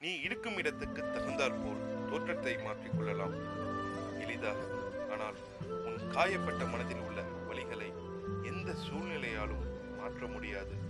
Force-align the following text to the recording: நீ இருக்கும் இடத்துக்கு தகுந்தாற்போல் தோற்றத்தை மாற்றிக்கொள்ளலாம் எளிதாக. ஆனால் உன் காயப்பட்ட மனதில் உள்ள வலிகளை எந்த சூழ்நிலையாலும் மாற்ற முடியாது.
நீ 0.00 0.10
இருக்கும் 0.20 0.56
இடத்துக்கு 0.56 1.02
தகுந்தாற்போல் 1.02 1.80
தோற்றத்தை 2.08 2.56
மாற்றிக்கொள்ளலாம் 2.56 3.34
எளிதாக. 4.18 4.60
ஆனால் 5.10 5.38
உன் 5.86 5.98
காயப்பட்ட 6.10 6.64
மனதில் 6.64 7.00
உள்ள 7.00 7.20
வலிகளை 7.48 7.88
எந்த 8.42 8.72
சூழ்நிலையாலும் 8.72 9.64
மாற்ற 9.98 10.26
முடியாது. 10.26 10.87